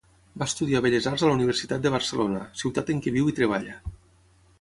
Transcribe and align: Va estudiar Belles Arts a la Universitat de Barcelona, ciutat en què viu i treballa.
Va 0.43 0.45
estudiar 0.51 0.79
Belles 0.85 1.07
Arts 1.11 1.25
a 1.27 1.29
la 1.31 1.35
Universitat 1.39 1.83
de 1.83 1.91
Barcelona, 1.97 2.41
ciutat 2.63 2.91
en 2.95 3.05
què 3.07 3.15
viu 3.19 3.29
i 3.33 3.37
treballa. 3.41 3.77